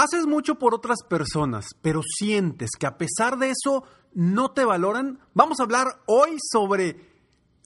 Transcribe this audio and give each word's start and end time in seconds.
Haces 0.00 0.26
mucho 0.26 0.60
por 0.60 0.76
otras 0.76 0.98
personas, 1.02 1.66
pero 1.82 2.02
sientes 2.04 2.70
que 2.78 2.86
a 2.86 2.96
pesar 2.96 3.36
de 3.36 3.50
eso 3.50 3.82
no 4.14 4.52
te 4.52 4.64
valoran. 4.64 5.18
Vamos 5.34 5.58
a 5.58 5.64
hablar 5.64 5.86
hoy 6.06 6.36
sobre 6.52 7.00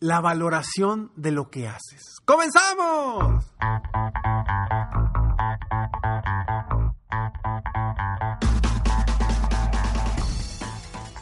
la 0.01 0.23
valoración 0.23 1.13
de 1.15 1.31
lo 1.31 1.51
que 1.51 1.69
haces. 1.69 2.01
¡Comenzamos! 2.25 3.45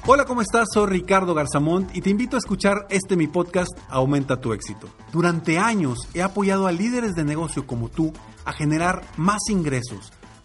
Hola, 0.06 0.24
¿cómo 0.26 0.42
estás? 0.42 0.68
Soy 0.72 0.86
Ricardo 0.86 1.34
Garzamont 1.34 1.90
y 1.92 2.02
te 2.02 2.10
invito 2.10 2.36
a 2.36 2.38
escuchar 2.38 2.86
este 2.88 3.16
mi 3.16 3.26
podcast 3.26 3.76
Aumenta 3.88 4.40
tu 4.40 4.52
éxito. 4.52 4.86
Durante 5.10 5.58
años 5.58 5.98
he 6.14 6.22
apoyado 6.22 6.68
a 6.68 6.72
líderes 6.72 7.14
de 7.14 7.24
negocio 7.24 7.66
como 7.66 7.88
tú 7.88 8.12
a 8.44 8.52
generar 8.52 9.02
más 9.16 9.40
ingresos 9.48 10.12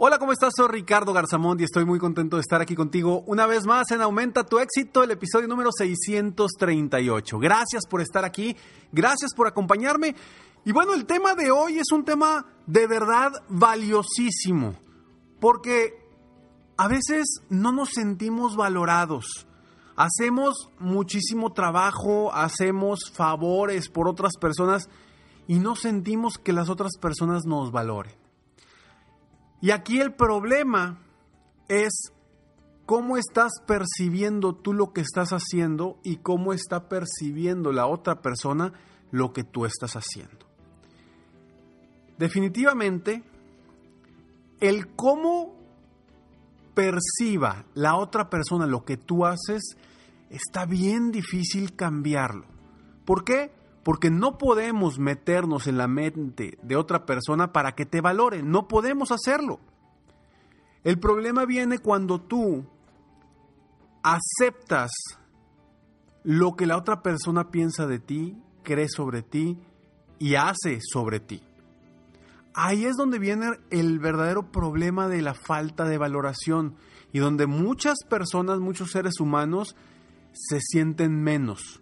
Hola, 0.00 0.20
¿cómo 0.20 0.30
estás? 0.30 0.52
Soy 0.56 0.68
Ricardo 0.68 1.12
Garzamón 1.12 1.58
y 1.58 1.64
estoy 1.64 1.84
muy 1.84 1.98
contento 1.98 2.36
de 2.36 2.42
estar 2.42 2.60
aquí 2.60 2.76
contigo 2.76 3.24
una 3.26 3.46
vez 3.46 3.66
más 3.66 3.90
en 3.90 4.00
Aumenta 4.00 4.44
tu 4.44 4.60
éxito, 4.60 5.02
el 5.02 5.10
episodio 5.10 5.48
número 5.48 5.70
638. 5.72 7.36
Gracias 7.40 7.82
por 7.84 8.00
estar 8.00 8.24
aquí, 8.24 8.56
gracias 8.92 9.34
por 9.34 9.48
acompañarme. 9.48 10.14
Y 10.64 10.70
bueno, 10.70 10.94
el 10.94 11.04
tema 11.04 11.34
de 11.34 11.50
hoy 11.50 11.80
es 11.80 11.90
un 11.90 12.04
tema 12.04 12.46
de 12.64 12.86
verdad 12.86 13.32
valiosísimo, 13.48 14.76
porque 15.40 15.94
a 16.76 16.86
veces 16.86 17.26
no 17.50 17.72
nos 17.72 17.88
sentimos 17.88 18.54
valorados. 18.54 19.48
Hacemos 19.96 20.70
muchísimo 20.78 21.52
trabajo, 21.52 22.32
hacemos 22.32 23.10
favores 23.12 23.88
por 23.88 24.06
otras 24.06 24.34
personas 24.40 24.88
y 25.48 25.58
no 25.58 25.74
sentimos 25.74 26.38
que 26.38 26.52
las 26.52 26.68
otras 26.68 26.92
personas 27.00 27.46
nos 27.46 27.72
valoren. 27.72 28.17
Y 29.60 29.70
aquí 29.70 30.00
el 30.00 30.14
problema 30.14 30.98
es 31.68 32.12
cómo 32.86 33.16
estás 33.16 33.52
percibiendo 33.66 34.54
tú 34.54 34.72
lo 34.72 34.92
que 34.92 35.00
estás 35.00 35.30
haciendo 35.30 35.98
y 36.04 36.16
cómo 36.16 36.52
está 36.52 36.88
percibiendo 36.88 37.72
la 37.72 37.86
otra 37.86 38.22
persona 38.22 38.72
lo 39.10 39.32
que 39.32 39.44
tú 39.44 39.66
estás 39.66 39.94
haciendo. 39.94 40.46
Definitivamente, 42.18 43.22
el 44.60 44.94
cómo 44.94 45.56
perciba 46.74 47.64
la 47.74 47.96
otra 47.96 48.30
persona 48.30 48.66
lo 48.66 48.84
que 48.84 48.96
tú 48.96 49.26
haces, 49.26 49.76
está 50.30 50.64
bien 50.64 51.10
difícil 51.10 51.74
cambiarlo. 51.74 52.46
¿Por 53.04 53.24
qué? 53.24 53.57
Porque 53.88 54.10
no 54.10 54.36
podemos 54.36 54.98
meternos 54.98 55.66
en 55.66 55.78
la 55.78 55.88
mente 55.88 56.58
de 56.60 56.76
otra 56.76 57.06
persona 57.06 57.54
para 57.54 57.74
que 57.74 57.86
te 57.86 58.02
valore. 58.02 58.42
No 58.42 58.68
podemos 58.68 59.10
hacerlo. 59.12 59.60
El 60.84 60.98
problema 60.98 61.46
viene 61.46 61.78
cuando 61.78 62.20
tú 62.20 62.66
aceptas 64.02 64.90
lo 66.22 66.54
que 66.54 66.66
la 66.66 66.76
otra 66.76 67.02
persona 67.02 67.50
piensa 67.50 67.86
de 67.86 67.98
ti, 67.98 68.36
cree 68.62 68.90
sobre 68.90 69.22
ti 69.22 69.58
y 70.18 70.34
hace 70.34 70.80
sobre 70.82 71.18
ti. 71.18 71.42
Ahí 72.52 72.84
es 72.84 72.94
donde 72.94 73.18
viene 73.18 73.52
el 73.70 74.00
verdadero 74.00 74.52
problema 74.52 75.08
de 75.08 75.22
la 75.22 75.32
falta 75.32 75.86
de 75.86 75.96
valoración 75.96 76.74
y 77.10 77.20
donde 77.20 77.46
muchas 77.46 78.04
personas, 78.06 78.58
muchos 78.58 78.90
seres 78.90 79.18
humanos 79.18 79.76
se 80.34 80.60
sienten 80.60 81.22
menos 81.22 81.80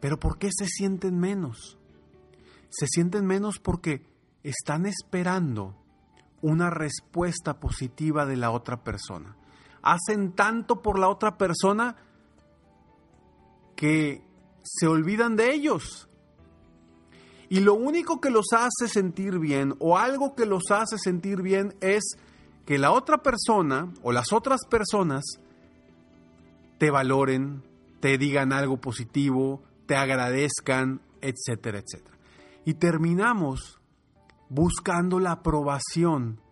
pero 0.00 0.18
¿por 0.18 0.38
qué 0.38 0.50
se 0.52 0.66
sienten 0.66 1.18
menos? 1.18 1.78
Se 2.70 2.86
sienten 2.86 3.26
menos 3.26 3.58
porque 3.58 4.06
están 4.42 4.86
esperando 4.86 5.74
una 6.40 6.70
respuesta 6.70 7.58
positiva 7.58 8.26
de 8.26 8.36
la 8.36 8.50
otra 8.50 8.84
persona. 8.84 9.36
Hacen 9.82 10.32
tanto 10.32 10.82
por 10.82 10.98
la 10.98 11.08
otra 11.08 11.36
persona 11.36 11.96
que 13.74 14.22
se 14.62 14.86
olvidan 14.86 15.36
de 15.36 15.52
ellos. 15.52 16.08
Y 17.48 17.60
lo 17.60 17.74
único 17.74 18.20
que 18.20 18.30
los 18.30 18.46
hace 18.52 18.92
sentir 18.92 19.38
bien 19.38 19.74
o 19.78 19.96
algo 19.96 20.34
que 20.34 20.44
los 20.44 20.70
hace 20.70 20.98
sentir 20.98 21.42
bien 21.42 21.74
es 21.80 22.16
que 22.66 22.76
la 22.78 22.92
otra 22.92 23.22
persona 23.22 23.92
o 24.02 24.12
las 24.12 24.32
otras 24.32 24.66
personas 24.68 25.24
te 26.76 26.90
valoren, 26.90 27.62
te 28.00 28.18
digan 28.18 28.52
algo 28.52 28.76
positivo, 28.76 29.62
te 29.88 29.96
agradezcan, 29.96 31.00
etcétera, 31.22 31.78
etcétera. 31.78 32.18
Y 32.66 32.74
terminamos 32.74 33.80
buscando 34.50 35.18
la 35.18 35.32
aprobación 35.32 36.42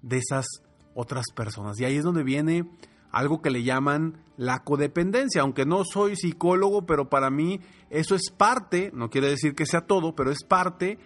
de 0.00 0.16
esas 0.16 0.46
otras 0.94 1.26
personas. 1.36 1.78
Y 1.78 1.84
ahí 1.84 1.96
es 1.96 2.04
donde 2.04 2.24
viene 2.24 2.70
algo 3.10 3.42
que 3.42 3.50
le 3.50 3.64
llaman 3.64 4.24
la 4.38 4.60
codependencia, 4.60 5.42
aunque 5.42 5.66
no 5.66 5.84
soy 5.84 6.16
psicólogo, 6.16 6.86
pero 6.86 7.10
para 7.10 7.28
mí 7.28 7.60
eso 7.90 8.14
es 8.14 8.30
parte, 8.30 8.90
no 8.94 9.10
quiere 9.10 9.28
decir 9.28 9.54
que 9.54 9.66
sea 9.66 9.82
todo, 9.82 10.14
pero 10.14 10.30
es 10.30 10.42
parte 10.42 10.98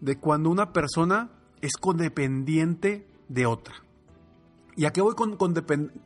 de 0.00 0.18
cuando 0.18 0.48
una 0.48 0.72
persona 0.72 1.30
es 1.60 1.72
codependiente 1.78 3.06
de 3.28 3.44
otra. 3.44 3.74
¿Y 4.74 4.86
a 4.86 4.90
qué 4.90 5.02
voy 5.02 5.14
con, 5.14 5.36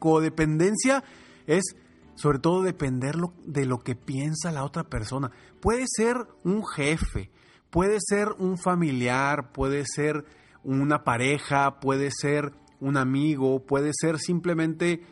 codependencia? 0.01 1.05
Es 1.47 1.77
sobre 2.15 2.39
todo 2.39 2.63
depender 2.63 3.17
de 3.45 3.67
lo 3.67 3.79
que 3.79 3.95
piensa 3.95 4.53
la 4.53 4.65
otra 4.65 4.85
persona. 4.85 5.31
Puede 5.61 5.85
ser 5.87 6.17
un 6.45 6.65
jefe, 6.67 7.31
puede 7.71 7.99
ser 8.01 8.29
un 8.39 8.59
familiar, 8.59 9.53
puede 9.53 9.85
ser 9.87 10.25
una 10.65 11.05
pareja, 11.05 11.81
puede 11.81 12.11
ser 12.11 12.53
un 12.81 12.97
amigo, 12.97 13.65
puede 13.65 13.91
ser 13.93 14.19
simplemente 14.19 15.03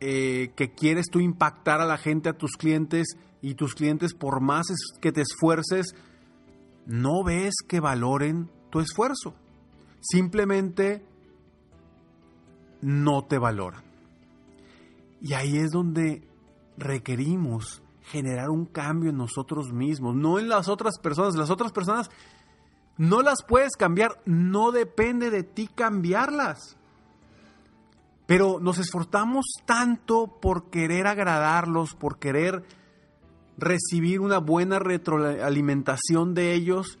eh, 0.00 0.52
que 0.56 0.72
quieres 0.72 1.06
tú 1.10 1.20
impactar 1.20 1.80
a 1.80 1.86
la 1.86 1.98
gente, 1.98 2.28
a 2.28 2.36
tus 2.36 2.52
clientes, 2.56 3.16
y 3.42 3.56
tus 3.56 3.74
clientes 3.74 4.14
por 4.14 4.40
más 4.40 4.66
que 5.00 5.12
te 5.12 5.20
esfuerces, 5.20 5.94
no 6.86 7.24
ves 7.24 7.54
que 7.68 7.80
valoren 7.80 8.48
tu 8.70 8.80
esfuerzo. 8.80 9.34
Simplemente 10.00 11.04
no 12.80 13.24
te 13.26 13.38
valoran. 13.38 13.91
Y 15.22 15.34
ahí 15.34 15.56
es 15.56 15.70
donde 15.70 16.28
requerimos 16.76 17.80
generar 18.02 18.50
un 18.50 18.66
cambio 18.66 19.10
en 19.10 19.16
nosotros 19.16 19.72
mismos, 19.72 20.16
no 20.16 20.40
en 20.40 20.48
las 20.48 20.68
otras 20.68 20.98
personas. 20.98 21.36
Las 21.36 21.50
otras 21.50 21.70
personas 21.70 22.10
no 22.96 23.22
las 23.22 23.44
puedes 23.44 23.76
cambiar, 23.76 24.20
no 24.26 24.72
depende 24.72 25.30
de 25.30 25.44
ti 25.44 25.68
cambiarlas. 25.72 26.76
Pero 28.26 28.58
nos 28.60 28.78
esforzamos 28.78 29.44
tanto 29.64 30.40
por 30.40 30.70
querer 30.70 31.06
agradarlos, 31.06 31.94
por 31.94 32.18
querer 32.18 32.64
recibir 33.56 34.18
una 34.18 34.38
buena 34.38 34.80
retroalimentación 34.80 36.34
de 36.34 36.52
ellos, 36.52 36.98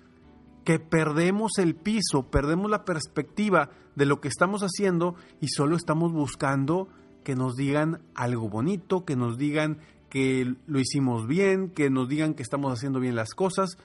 que 0.64 0.78
perdemos 0.78 1.58
el 1.58 1.74
piso, 1.74 2.30
perdemos 2.30 2.70
la 2.70 2.84
perspectiva 2.84 3.70
de 3.96 4.06
lo 4.06 4.20
que 4.20 4.28
estamos 4.28 4.62
haciendo 4.62 5.16
y 5.40 5.48
solo 5.48 5.74
estamos 5.74 6.12
buscando 6.12 6.88
que 7.22 7.34
nos 7.34 7.56
digan 7.56 8.02
algo 8.14 8.48
bonito, 8.48 9.04
que 9.04 9.16
nos 9.16 9.38
digan 9.38 9.78
que 10.10 10.54
lo 10.66 10.78
hicimos 10.78 11.26
bien, 11.26 11.70
que 11.70 11.90
nos 11.90 12.08
digan 12.08 12.34
que 12.34 12.42
estamos 12.42 12.72
haciendo 12.72 13.00
bien 13.00 13.14
las 13.14 13.34
cosas. 13.34 13.78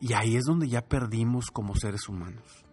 Y 0.00 0.12
ahí 0.14 0.36
es 0.36 0.44
donde 0.44 0.68
ya 0.68 0.82
perdimos 0.82 1.46
como 1.52 1.74
seres 1.74 2.08
humanos. 2.08 2.64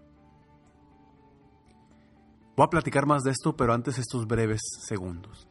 Voy 2.56 2.66
a 2.66 2.70
platicar 2.70 3.06
más 3.06 3.24
de 3.24 3.32
esto, 3.32 3.56
pero 3.56 3.74
antes 3.74 3.98
estos 3.98 4.28
breves 4.28 4.62
segundos 4.88 5.51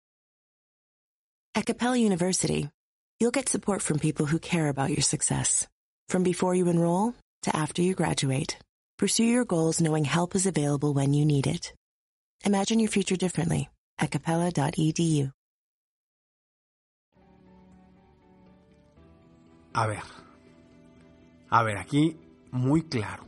At 1.53 1.65
Capella 1.65 1.97
University, 1.97 2.69
you'll 3.19 3.31
get 3.31 3.49
support 3.49 3.81
from 3.81 3.99
people 3.99 4.25
who 4.25 4.39
care 4.39 4.69
about 4.69 4.89
your 4.89 5.01
success. 5.01 5.67
From 6.07 6.23
before 6.23 6.55
you 6.55 6.69
enroll 6.69 7.13
to 7.43 7.53
after 7.53 7.81
you 7.81 7.93
graduate, 7.93 8.57
pursue 8.97 9.25
your 9.25 9.43
goals 9.43 9.81
knowing 9.81 10.05
help 10.05 10.33
is 10.33 10.45
available 10.45 10.93
when 10.93 11.13
you 11.13 11.25
need 11.25 11.47
it. 11.47 11.73
Imagine 12.45 12.79
your 12.79 12.89
future 12.89 13.17
differently 13.17 13.69
at 13.99 14.11
capella.edu. 14.11 15.33
A 19.73 19.87
ver, 19.87 20.01
a 21.49 21.63
ver, 21.63 21.77
aquí 21.77 22.17
muy 22.51 22.83
claro. 22.83 23.25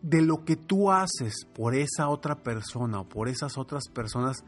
De 0.00 0.22
lo 0.22 0.44
que 0.44 0.54
tú 0.54 0.92
haces 0.92 1.44
por 1.54 1.74
esa 1.74 2.08
otra 2.08 2.36
persona 2.36 3.00
o 3.00 3.04
por 3.04 3.28
esas 3.28 3.58
otras 3.58 3.88
personas, 3.92 4.44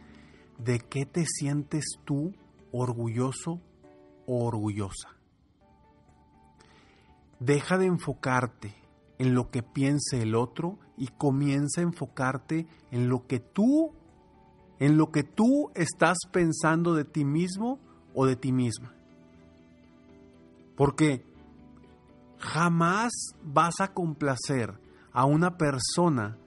de 0.59 0.81
qué 0.81 1.07
te 1.07 1.25
sientes 1.25 1.85
tú 2.05 2.35
orgulloso 2.73 3.61
o 4.27 4.45
orgullosa. 4.45 5.17
Deja 7.41 7.79
de 7.79 7.87
enfocarte 7.87 8.75
en 9.19 9.35
lo 9.35 9.51
que 9.51 9.63
piense 9.63 10.23
el 10.23 10.35
otro 10.35 10.79
y 10.97 11.09
comienza 11.09 11.81
a 11.81 11.85
enfocarte 11.85 12.67
en 12.91 13.09
lo 13.09 13.27
que 13.27 13.41
tú 13.41 13.93
en 14.81 14.97
lo 14.97 15.11
que 15.11 15.25
tú 15.25 15.71
estás 15.75 16.19
pensando 16.31 16.95
de 16.95 17.05
ti 17.05 17.25
mismo 17.25 17.81
o 18.15 18.27
de 18.27 18.37
ti 18.37 18.53
misma. 18.53 18.95
Porque 20.77 21.25
jamás 22.39 23.13
vas 23.43 23.81
a 23.81 23.93
complacer 23.93 24.79
a 25.13 25.25
una 25.25 25.57
persona 25.57 26.39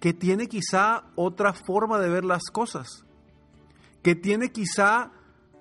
que 0.00 0.12
tiene 0.12 0.46
quizá 0.46 1.04
otra 1.16 1.52
forma 1.52 1.98
de 1.98 2.08
ver 2.08 2.24
las 2.24 2.44
cosas, 2.52 3.04
que 4.02 4.14
tiene 4.14 4.52
quizá 4.52 5.10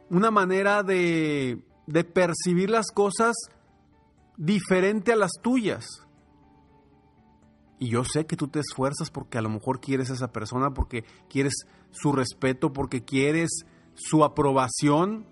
una 0.10 0.32
manera 0.32 0.84
de, 0.84 1.64
de 1.88 2.04
percibir 2.04 2.70
las 2.70 2.92
cosas 2.92 3.36
diferente 4.38 5.12
a 5.12 5.16
las 5.16 5.32
tuyas. 5.42 5.86
Y 7.80 7.90
yo 7.90 8.04
sé 8.04 8.26
que 8.26 8.36
tú 8.36 8.48
te 8.48 8.60
esfuerzas 8.60 9.12
porque 9.12 9.38
a 9.38 9.42
lo 9.42 9.50
mejor 9.50 9.80
quieres 9.80 10.10
a 10.10 10.14
esa 10.14 10.32
persona, 10.32 10.72
porque 10.72 11.04
quieres 11.30 11.54
su 11.92 12.12
respeto, 12.12 12.74
porque 12.74 13.04
quieres 13.04 13.66
su 13.96 14.24
aprobación, 14.24 15.26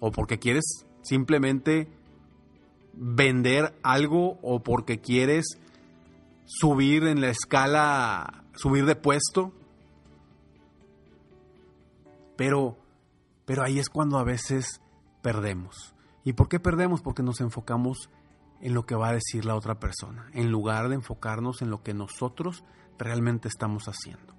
o 0.00 0.10
porque 0.10 0.38
quieres 0.38 0.64
simplemente 1.02 1.88
vender 2.94 3.74
algo, 3.82 4.38
o 4.42 4.62
porque 4.62 5.00
quieres 5.00 5.58
subir 6.50 7.04
en 7.04 7.20
la 7.20 7.28
escala, 7.28 8.44
subir 8.54 8.84
de 8.84 8.96
puesto. 8.96 9.52
Pero, 12.36 12.76
pero 13.44 13.62
ahí 13.62 13.78
es 13.78 13.88
cuando 13.88 14.18
a 14.18 14.24
veces 14.24 14.80
perdemos. 15.22 15.94
¿Y 16.24 16.32
por 16.32 16.48
qué 16.48 16.58
perdemos? 16.58 17.02
Porque 17.02 17.22
nos 17.22 17.40
enfocamos 17.40 18.10
en 18.60 18.74
lo 18.74 18.84
que 18.84 18.96
va 18.96 19.10
a 19.10 19.12
decir 19.12 19.44
la 19.44 19.54
otra 19.54 19.78
persona, 19.78 20.28
en 20.34 20.50
lugar 20.50 20.88
de 20.88 20.96
enfocarnos 20.96 21.62
en 21.62 21.70
lo 21.70 21.82
que 21.82 21.94
nosotros 21.94 22.64
realmente 22.98 23.48
estamos 23.48 23.84
haciendo. 23.86 24.34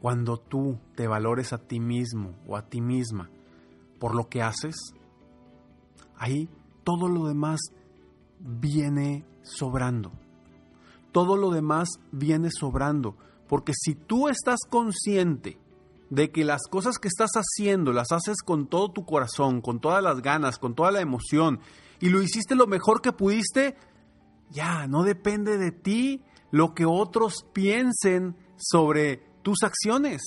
Cuando 0.00 0.38
tú 0.38 0.78
te 0.94 1.08
valores 1.08 1.52
a 1.52 1.58
ti 1.58 1.80
mismo 1.80 2.34
o 2.46 2.56
a 2.56 2.68
ti 2.68 2.80
misma 2.80 3.30
por 3.98 4.14
lo 4.14 4.28
que 4.28 4.42
haces, 4.42 4.76
ahí 6.16 6.48
todo 6.84 7.08
lo 7.08 7.26
demás 7.26 7.60
viene 8.38 9.24
sobrando 9.42 10.12
todo 11.12 11.36
lo 11.36 11.50
demás 11.50 11.88
viene 12.12 12.50
sobrando. 12.50 13.16
Porque 13.48 13.72
si 13.74 13.94
tú 13.94 14.28
estás 14.28 14.60
consciente 14.68 15.58
de 16.08 16.30
que 16.30 16.44
las 16.44 16.62
cosas 16.68 16.98
que 16.98 17.08
estás 17.08 17.30
haciendo 17.34 17.92
las 17.92 18.12
haces 18.12 18.42
con 18.44 18.66
todo 18.66 18.90
tu 18.90 19.04
corazón, 19.04 19.60
con 19.60 19.80
todas 19.80 20.02
las 20.02 20.22
ganas, 20.22 20.58
con 20.58 20.74
toda 20.74 20.90
la 20.90 21.00
emoción, 21.00 21.60
y 22.00 22.08
lo 22.08 22.22
hiciste 22.22 22.54
lo 22.54 22.66
mejor 22.66 23.00
que 23.00 23.12
pudiste, 23.12 23.76
ya, 24.50 24.86
no 24.86 25.04
depende 25.04 25.58
de 25.58 25.70
ti 25.70 26.22
lo 26.50 26.74
que 26.74 26.84
otros 26.84 27.44
piensen 27.52 28.36
sobre 28.56 29.18
tus 29.42 29.62
acciones. 29.62 30.22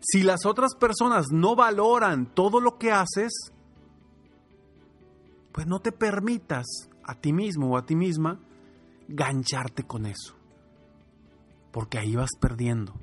Si 0.00 0.22
las 0.22 0.46
otras 0.46 0.74
personas 0.76 1.26
no 1.30 1.56
valoran 1.56 2.26
todo 2.34 2.60
lo 2.60 2.78
que 2.78 2.92
haces, 2.92 3.32
pues 5.52 5.66
no 5.66 5.80
te 5.80 5.92
permitas 5.92 6.66
a 7.04 7.14
ti 7.14 7.32
mismo 7.32 7.72
o 7.72 7.76
a 7.76 7.84
ti 7.84 7.96
misma 7.96 8.40
gancharte 9.10 9.84
con 9.84 10.06
eso. 10.06 10.34
Porque 11.72 11.98
ahí 11.98 12.16
vas 12.16 12.30
perdiendo. 12.40 12.94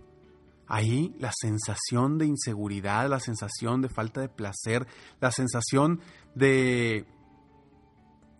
Ahí 0.67 1.15
la 1.19 1.31
sensación 1.33 2.17
de 2.17 2.25
inseguridad, 2.25 3.09
la 3.09 3.19
sensación 3.19 3.81
de 3.81 3.89
falta 3.89 4.19
de 4.19 4.27
placer, 4.27 4.85
la 5.21 5.31
sensación 5.31 6.01
de 6.35 7.05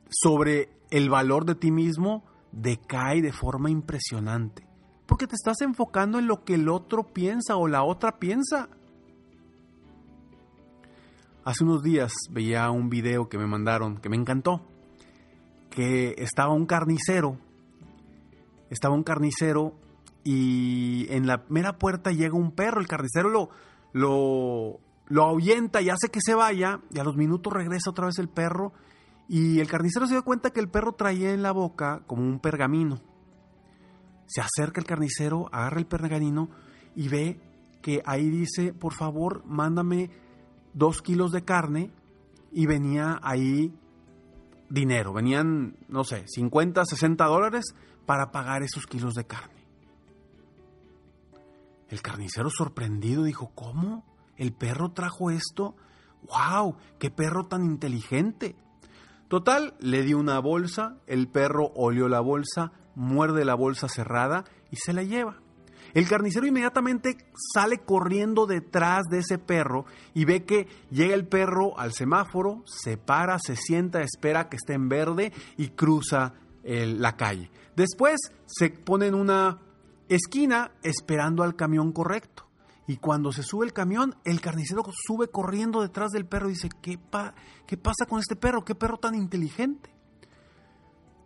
sobre 0.10 0.70
el 0.90 1.10
valor 1.10 1.46
de 1.46 1.56
ti 1.56 1.72
mismo 1.72 2.26
decae 2.52 3.22
de 3.22 3.32
forma 3.32 3.70
impresionante. 3.70 4.68
Porque 5.06 5.28
te 5.28 5.36
estás 5.36 5.62
enfocando 5.62 6.20
en 6.20 6.28
lo 6.28 6.44
que 6.44 6.56
el 6.56 6.68
otro 6.68 7.04
piensa 7.14 7.56
o 7.56 7.68
la 7.68 7.84
otra 7.84 8.20
piensa. 8.20 8.68
Hace 11.46 11.64
unos 11.64 11.82
días 11.82 12.12
veía 12.30 12.70
un 12.72 12.90
video 12.90 13.30
que 13.30 13.38
me 13.38 13.48
mandaron 13.48 13.98
que 13.98 14.10
me 14.10 14.18
encantó 14.18 14.62
que 15.78 16.16
estaba 16.18 16.54
un 16.54 16.66
carnicero, 16.66 17.38
estaba 18.70 18.96
un 18.96 19.04
carnicero 19.04 19.74
y 20.24 21.08
en 21.10 21.28
la 21.28 21.46
mera 21.50 21.78
puerta 21.78 22.12
llega 22.12 22.36
un 22.36 22.52
perro, 22.52 22.82
el 22.82 22.88
carnicero 22.88 23.30
lo, 23.30 23.50
lo, 23.94 24.80
lo 25.08 25.24
ahuyenta 25.24 25.82
y 25.82 25.90
hace 25.90 26.10
que 26.10 26.20
se 26.22 26.34
vaya 26.34 26.82
y 26.94 27.00
a 27.00 27.04
los 27.04 27.16
minutos 27.16 27.54
regresa 27.54 27.90
otra 27.90 28.08
vez 28.08 28.20
el 28.20 28.30
perro 28.30 28.74
y 29.30 29.60
el 29.60 29.68
carnicero 29.68 30.08
se 30.08 30.16
da 30.16 30.22
cuenta 30.22 30.52
que 30.52 30.60
el 30.60 30.70
perro 30.70 30.94
traía 30.94 31.32
en 31.32 31.44
la 31.44 31.52
boca 31.52 32.02
como 32.08 32.24
un 32.24 32.40
pergamino. 32.40 33.02
Se 34.26 34.42
acerca 34.42 34.82
el 34.82 34.88
carnicero, 34.88 35.48
agarra 35.52 35.80
el 35.80 35.86
pergamino 35.86 36.50
y 36.96 37.08
ve 37.10 37.40
que 37.82 38.02
ahí 38.06 38.30
dice, 38.30 38.74
por 38.74 38.94
favor, 38.94 39.46
mándame 39.46 40.10
dos 40.74 41.02
kilos 41.02 41.32
de 41.32 41.44
carne 41.44 41.92
y 42.52 42.66
venía 42.66 43.20
ahí 43.22 43.74
dinero, 44.70 45.14
venían, 45.14 45.78
no 45.88 46.04
sé, 46.04 46.24
50, 46.28 46.84
60 46.86 47.26
dólares 47.26 47.66
para 48.08 48.32
pagar 48.32 48.64
esos 48.64 48.88
kilos 48.88 49.14
de 49.14 49.28
carne. 49.28 49.68
El 51.90 52.02
carnicero 52.02 52.50
sorprendido 52.50 53.24
dijo, 53.24 53.52
¿cómo? 53.54 54.04
¿El 54.38 54.54
perro 54.54 54.92
trajo 54.94 55.30
esto? 55.30 55.76
¡Wow! 56.24 56.78
¡Qué 56.98 57.12
perro 57.12 57.46
tan 57.46 57.66
inteligente! 57.66 58.56
Total, 59.28 59.76
le 59.80 60.04
dio 60.04 60.18
una 60.18 60.40
bolsa, 60.40 60.98
el 61.06 61.28
perro 61.28 61.72
olió 61.76 62.08
la 62.08 62.22
bolsa, 62.22 62.72
muerde 62.96 63.44
la 63.44 63.56
bolsa 63.56 63.90
cerrada 63.90 64.46
y 64.72 64.78
se 64.78 64.94
la 64.94 65.04
lleva. 65.04 65.42
El 65.94 66.08
carnicero 66.08 66.48
inmediatamente 66.48 67.18
sale 67.54 67.80
corriendo 67.80 68.46
detrás 68.46 69.04
de 69.10 69.20
ese 69.20 69.38
perro 69.38 69.86
y 70.14 70.24
ve 70.24 70.46
que 70.46 70.68
llega 70.92 71.14
el 71.14 71.28
perro 71.28 71.78
al 71.78 71.92
semáforo, 71.92 72.64
se 72.66 72.98
para, 72.98 73.38
se 73.40 73.58
sienta, 73.58 74.02
espera 74.02 74.48
que 74.48 74.56
esté 74.58 74.74
en 74.74 74.88
verde 74.88 75.34
y 75.58 75.70
cruza 75.70 76.34
la 76.64 77.16
calle. 77.18 77.50
Después 77.78 78.20
se 78.48 78.72
pone 78.72 79.06
en 79.06 79.14
una 79.14 79.60
esquina 80.10 80.72
esperando 80.82 81.44
al 81.44 81.56
camión 81.56 81.92
correcto. 81.92 82.48
Y 82.88 82.98
cuando 82.98 83.32
se 83.32 83.44
sube 83.44 83.68
el 83.68 83.74
camión, 83.74 84.16
el 84.26 84.42
carnicero 84.42 84.82
sube 85.06 85.28
corriendo 85.28 85.84
detrás 85.84 86.10
del 86.10 86.26
perro 86.26 86.50
y 86.50 86.54
dice, 86.54 86.70
¿qué, 86.82 86.98
¿qué 87.68 87.78
pasa 87.78 88.08
con 88.10 88.20
este 88.20 88.36
perro? 88.36 88.66
¿Qué 88.66 88.74
perro 88.74 88.98
tan 88.98 89.14
inteligente? 89.14 89.94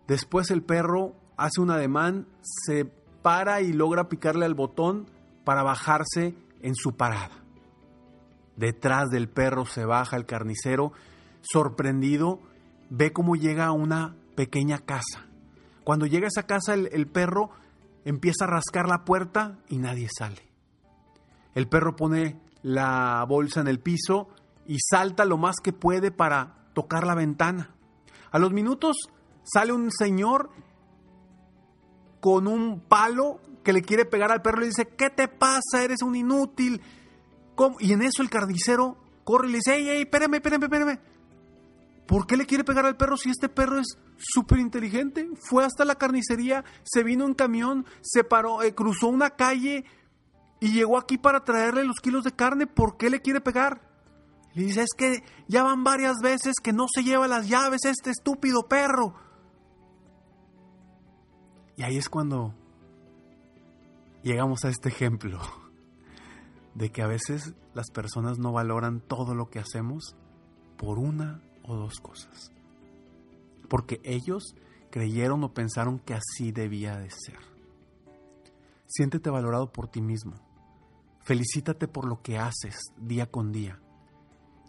Después 0.10 0.52
el 0.52 0.62
perro 0.62 1.16
hace 1.38 1.62
un 1.62 1.72
ademán, 1.72 2.28
se 2.42 2.84
para 3.22 3.62
y 3.62 3.72
logra 3.72 4.10
picarle 4.10 4.44
al 4.46 4.54
botón 4.54 5.10
para 5.46 5.64
bajarse 5.64 6.36
en 6.62 6.76
su 6.76 6.98
parada. 6.98 7.46
Detrás 8.58 9.10
del 9.10 9.30
perro 9.30 9.66
se 9.66 9.86
baja 9.86 10.18
el 10.18 10.26
carnicero, 10.26 10.92
sorprendido, 11.40 12.42
ve 12.90 13.14
cómo 13.14 13.38
llega 13.38 13.68
a 13.68 13.72
una 13.72 14.18
pequeña 14.36 14.80
casa. 14.80 15.31
Cuando 15.92 16.06
llega 16.06 16.28
a 16.28 16.30
esa 16.30 16.48
casa 16.48 16.74
el, 16.74 17.08
perro 17.08 17.50
empieza 18.06 18.46
a 18.46 18.48
rascar 18.48 18.88
la 18.88 19.04
puerta 19.04 19.60
y 19.68 19.78
nadie 19.78 20.08
sale. 20.08 20.42
El 21.54 21.68
perro 21.68 21.98
pone 21.98 22.40
la 22.62 23.26
bolsa 23.28 23.60
en 23.60 23.68
el 23.68 23.82
piso 23.82 24.30
y 24.66 24.78
salta 24.80 25.26
lo 25.26 25.38
más 25.38 25.58
que 25.62 25.74
puede 25.74 26.10
para 26.10 26.70
tocar 26.74 27.06
la 27.06 27.14
ventana. 27.14 27.76
A 28.32 28.40
los 28.40 28.54
minutos 28.54 28.96
sale 29.44 29.74
un 29.74 29.92
señor 29.92 30.52
con 32.22 32.48
un 32.48 32.80
palo 32.80 33.42
que 33.62 33.74
le 33.74 33.82
quiere 33.82 34.06
pegar 34.06 34.32
al 34.32 34.42
perro 34.42 34.60
y 34.60 34.62
le 34.62 34.68
dice, 34.68 34.88
¿qué 34.98 35.10
te 35.10 35.28
pasa? 35.28 35.84
Eres 35.84 36.04
un 36.04 36.16
inútil. 36.16 36.82
Y 37.82 37.92
en 37.92 38.02
eso 38.02 38.22
el 38.22 38.30
carnicero 38.30 38.96
corre 39.26 39.50
y 39.50 39.52
le 39.52 39.58
dice, 39.58 39.76
ey, 39.76 39.90
ey, 39.90 40.02
espérame, 40.04 40.36
espérame, 40.36 40.64
espérame. 40.64 41.00
¿Por 42.12 42.28
qué 42.28 42.36
le 42.36 42.46
quiere 42.46 42.66
pegar 42.66 42.86
al 42.86 42.98
perro 42.98 43.16
si 43.16 43.30
este 43.30 43.48
perro 43.48 43.80
es 43.80 43.98
súper 44.18 44.60
inteligente? 44.60 45.30
Fue 45.40 45.64
hasta 45.64 45.86
la 45.86 45.96
carnicería, 45.96 46.66
se 46.84 47.04
vino 47.04 47.26
en 47.26 47.34
camión, 47.34 47.86
se 48.02 48.26
paró, 48.26 48.64
eh, 48.64 48.76
cruzó 48.76 49.08
una 49.08 49.30
calle 49.30 49.86
y 50.60 50.74
llegó 50.74 50.98
aquí 50.98 51.18
para 51.18 51.46
traerle 51.46 51.86
los 51.86 52.02
kilos 52.02 52.26
de 52.26 52.34
carne. 52.34 52.68
¿Por 52.68 52.98
qué 52.98 53.10
le 53.10 53.22
quiere 53.22 53.40
pegar? 53.40 53.90
Le 54.54 54.64
dice, 54.64 54.82
es 54.82 54.90
que 54.98 55.24
ya 55.48 55.64
van 55.64 55.86
varias 55.86 56.18
veces 56.22 56.56
que 56.62 56.74
no 56.74 56.88
se 56.94 57.02
lleva 57.04 57.30
las 57.30 57.48
llaves 57.48 57.86
este 57.86 58.10
estúpido 58.10 58.68
perro. 58.68 59.16
Y 61.78 61.84
ahí 61.84 61.96
es 61.96 62.10
cuando 62.10 62.54
llegamos 64.22 64.66
a 64.66 64.68
este 64.68 64.90
ejemplo 64.90 65.40
de 66.76 66.90
que 66.90 67.04
a 67.04 67.08
veces 67.08 67.54
las 67.74 67.90
personas 67.90 68.38
no 68.38 68.52
valoran 68.52 69.00
todo 69.00 69.34
lo 69.34 69.50
que 69.50 69.60
hacemos 69.60 70.18
por 70.78 71.00
una 71.00 71.42
dos 71.76 72.00
cosas. 72.00 72.52
Porque 73.70 74.02
ellos 74.04 74.56
creyeron 74.90 75.44
o 75.44 75.54
pensaron 75.54 76.00
que 76.00 76.14
así 76.14 76.52
debía 76.52 76.98
de 76.98 77.10
ser. 77.10 77.40
Siéntete 78.88 79.30
valorado 79.30 79.72
por 79.72 79.88
ti 79.88 80.02
mismo. 80.02 80.34
Felicítate 81.22 81.88
por 81.88 82.08
lo 82.08 82.22
que 82.22 82.38
haces 82.38 82.78
día 82.98 83.28
con 83.28 83.52
día. 83.52 83.80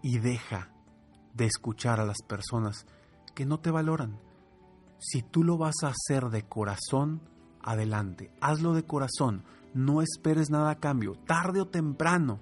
Y 0.02 0.18
deja 0.18 0.72
de 1.34 1.46
escuchar 1.46 2.00
a 2.00 2.04
las 2.04 2.22
personas 2.22 2.86
que 3.34 3.46
no 3.46 3.60
te 3.60 3.70
valoran 3.70 4.18
si 5.02 5.20
tú 5.20 5.42
lo 5.42 5.58
vas 5.58 5.74
a 5.82 5.88
hacer 5.88 6.30
de 6.30 6.44
corazón, 6.44 7.22
adelante. 7.60 8.30
Hazlo 8.40 8.72
de 8.72 8.84
corazón. 8.84 9.42
No 9.74 10.00
esperes 10.00 10.48
nada 10.48 10.70
a 10.70 10.78
cambio. 10.78 11.14
Tarde 11.26 11.60
o 11.60 11.66
temprano, 11.66 12.38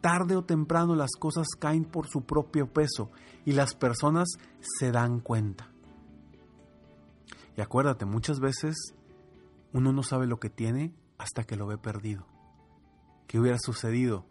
tarde 0.00 0.36
o 0.36 0.44
temprano 0.44 0.94
las 0.94 1.12
cosas 1.18 1.48
caen 1.58 1.84
por 1.84 2.08
su 2.08 2.24
propio 2.24 2.72
peso 2.72 3.10
y 3.44 3.52
las 3.52 3.74
personas 3.74 4.28
se 4.60 4.92
dan 4.92 5.20
cuenta. 5.20 5.70
Y 7.56 7.60
acuérdate, 7.60 8.04
muchas 8.04 8.40
veces 8.40 8.94
uno 9.72 9.92
no 9.92 10.02
sabe 10.02 10.26
lo 10.26 10.38
que 10.38 10.50
tiene 10.50 10.94
hasta 11.18 11.44
que 11.44 11.56
lo 11.56 11.66
ve 11.66 11.78
perdido. 11.78 12.26
¿Qué 13.26 13.38
hubiera 13.38 13.58
sucedido 13.58 14.26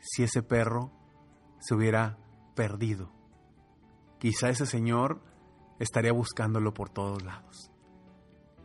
si 0.00 0.24
ese 0.24 0.42
perro 0.42 0.90
se 1.60 1.74
hubiera 1.74 2.18
perdido? 2.54 3.12
Quizá 4.18 4.50
ese 4.50 4.66
señor 4.66 5.22
estaría 5.78 6.12
buscándolo 6.12 6.74
por 6.74 6.90
todos 6.90 7.22
lados. 7.22 7.70